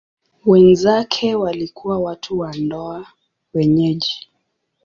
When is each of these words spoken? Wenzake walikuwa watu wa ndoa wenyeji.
Wenzake 0.45 1.35
walikuwa 1.35 1.99
watu 1.99 2.39
wa 2.39 2.53
ndoa 2.57 3.07
wenyeji. 3.53 4.27